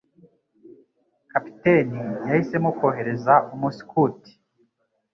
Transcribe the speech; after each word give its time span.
Kapiteni 1.31 2.01
yahisemo 2.29 2.69
kohereza 2.79 3.33
umuskuti. 3.53 4.31